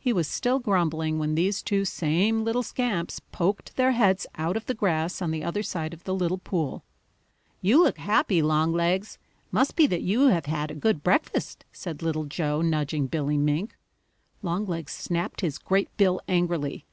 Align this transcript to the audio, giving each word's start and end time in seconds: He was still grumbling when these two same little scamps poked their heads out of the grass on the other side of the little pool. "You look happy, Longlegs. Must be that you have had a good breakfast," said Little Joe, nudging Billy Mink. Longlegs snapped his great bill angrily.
He 0.00 0.12
was 0.12 0.26
still 0.26 0.58
grumbling 0.58 1.20
when 1.20 1.36
these 1.36 1.62
two 1.62 1.84
same 1.84 2.42
little 2.42 2.64
scamps 2.64 3.20
poked 3.30 3.76
their 3.76 3.92
heads 3.92 4.26
out 4.34 4.56
of 4.56 4.66
the 4.66 4.74
grass 4.74 5.22
on 5.22 5.30
the 5.30 5.44
other 5.44 5.62
side 5.62 5.94
of 5.94 6.02
the 6.02 6.12
little 6.12 6.38
pool. 6.38 6.82
"You 7.60 7.80
look 7.80 7.96
happy, 7.98 8.42
Longlegs. 8.42 9.16
Must 9.52 9.76
be 9.76 9.86
that 9.86 10.02
you 10.02 10.22
have 10.26 10.46
had 10.46 10.72
a 10.72 10.74
good 10.74 11.04
breakfast," 11.04 11.64
said 11.70 12.02
Little 12.02 12.24
Joe, 12.24 12.62
nudging 12.62 13.06
Billy 13.06 13.38
Mink. 13.38 13.76
Longlegs 14.42 14.90
snapped 14.90 15.40
his 15.40 15.58
great 15.58 15.96
bill 15.96 16.20
angrily. 16.26 16.84